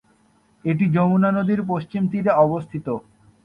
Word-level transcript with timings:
এটি 0.65 0.85
যমুনা 0.95 1.29
নদীর 1.31 1.61
পশ্চিম 1.71 2.01
তীরে 2.11 2.31
অবস্থিত। 2.45 2.87